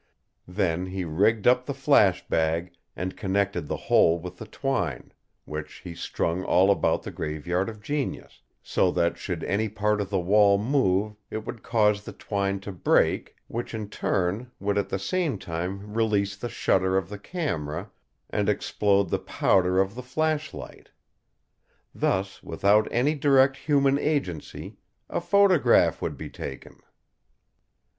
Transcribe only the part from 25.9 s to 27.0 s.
would be taken.